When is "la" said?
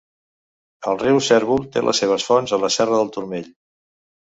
2.65-2.73